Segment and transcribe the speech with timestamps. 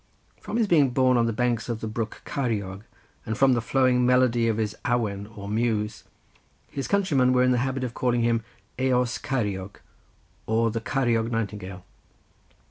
[0.39, 2.81] From his being born on the banks of the brook Ceiriog,
[3.23, 6.05] and from the flowing melody of his awen or muse,
[6.71, 8.43] his countrymen were in the habit of calling him
[8.79, 9.75] Eos Ceiriog,
[10.47, 11.85] or the Ceiriog Nightingale.